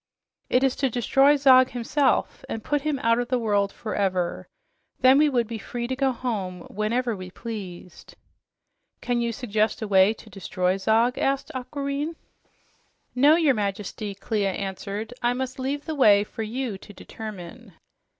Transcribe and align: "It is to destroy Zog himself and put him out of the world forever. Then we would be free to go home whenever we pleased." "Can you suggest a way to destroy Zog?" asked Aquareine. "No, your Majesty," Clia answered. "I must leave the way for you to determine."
"It 0.49 0.63
is 0.63 0.75
to 0.77 0.89
destroy 0.89 1.35
Zog 1.35 1.69
himself 1.69 2.43
and 2.49 2.63
put 2.63 2.81
him 2.81 2.97
out 3.03 3.19
of 3.19 3.27
the 3.27 3.37
world 3.37 3.71
forever. 3.71 4.47
Then 5.01 5.19
we 5.19 5.29
would 5.29 5.45
be 5.45 5.59
free 5.59 5.85
to 5.85 5.95
go 5.95 6.11
home 6.11 6.61
whenever 6.71 7.15
we 7.15 7.29
pleased." 7.29 8.15
"Can 9.01 9.21
you 9.21 9.31
suggest 9.31 9.79
a 9.83 9.87
way 9.87 10.15
to 10.15 10.27
destroy 10.27 10.75
Zog?" 10.77 11.19
asked 11.19 11.51
Aquareine. 11.53 12.15
"No, 13.13 13.35
your 13.35 13.53
Majesty," 13.53 14.15
Clia 14.15 14.51
answered. 14.53 15.13
"I 15.21 15.33
must 15.33 15.59
leave 15.59 15.85
the 15.85 15.93
way 15.93 16.23
for 16.23 16.41
you 16.41 16.79
to 16.79 16.93
determine." 16.93 17.73